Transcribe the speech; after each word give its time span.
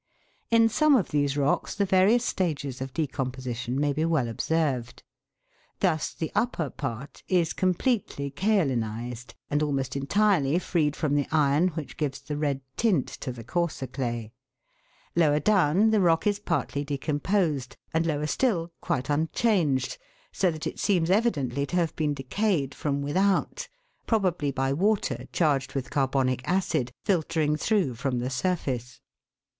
In 0.49 0.67
some 0.67 0.95
of 0.95 1.09
these 1.09 1.37
rocks 1.37 1.75
the 1.75 1.85
various 1.85 2.25
stages 2.25 2.81
of 2.81 2.91
decomposition 2.91 3.79
may 3.79 3.93
be 3.93 4.03
well 4.03 4.27
observed. 4.27 5.03
Thus 5.79 6.11
the 6.11 6.31
upper 6.33 6.71
part 6.71 7.21
is 7.27 7.53
completely 7.53 8.31
kaolinised, 8.31 9.35
and 9.51 9.61
almost 9.61 9.95
entirely 9.95 10.57
freed 10.57 10.95
from 10.95 11.13
the 11.13 11.27
iron 11.31 11.67
which 11.75 11.97
gives 11.97 12.19
the 12.19 12.35
red 12.35 12.61
tint 12.77 13.09
to 13.21 13.31
the 13.31 13.43
coarser 13.43 13.85
clay; 13.85 14.31
lower 15.15 15.39
down 15.39 15.91
the 15.91 16.01
rock 16.01 16.25
is 16.25 16.39
partly 16.39 16.83
decomposed, 16.83 17.77
and 17.93 18.07
lower 18.07 18.25
still 18.25 18.71
quite 18.81 19.07
unchanged, 19.07 19.99
so 20.31 20.49
that 20.49 20.65
it 20.65 20.79
seems 20.79 21.11
evidently 21.11 21.63
to 21.67 21.75
have 21.75 21.95
been 21.95 22.15
decayed 22.15 22.73
from 22.73 23.03
without, 23.03 23.67
probably 24.07 24.49
by 24.49 24.73
water 24.73 25.27
charged 25.31 25.75
with 25.75 25.91
carbonic 25.91 26.41
acid 26.47 26.91
filtering 27.05 27.49
122 27.51 27.69
THE 27.75 27.85
WORLDS 27.87 27.87
LUMBER 27.87 27.87
ROOM. 27.87 27.95
through 27.95 27.95
from 27.99 28.17
the 28.23 28.29
surface. 28.31 28.99